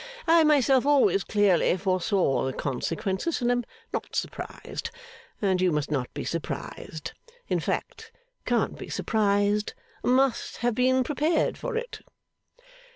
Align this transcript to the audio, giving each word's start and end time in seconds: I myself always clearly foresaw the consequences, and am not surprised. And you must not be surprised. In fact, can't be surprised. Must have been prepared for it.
I 0.25 0.43
myself 0.43 0.83
always 0.83 1.23
clearly 1.23 1.77
foresaw 1.77 2.45
the 2.45 2.53
consequences, 2.53 3.39
and 3.39 3.51
am 3.51 3.63
not 3.93 4.15
surprised. 4.15 4.89
And 5.43 5.61
you 5.61 5.71
must 5.71 5.91
not 5.91 6.11
be 6.15 6.23
surprised. 6.23 7.11
In 7.49 7.59
fact, 7.59 8.11
can't 8.43 8.79
be 8.79 8.89
surprised. 8.89 9.75
Must 10.03 10.57
have 10.57 10.73
been 10.73 11.03
prepared 11.03 11.55
for 11.55 11.77
it. 11.77 11.99